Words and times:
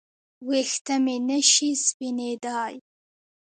ویښته 0.47 0.95
مې 1.03 1.15
نشي 1.29 1.71
سپینېدای 1.85 2.75